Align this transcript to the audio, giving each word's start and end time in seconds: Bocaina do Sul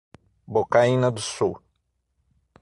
Bocaina 0.47 1.11
do 1.11 1.21
Sul 1.21 1.61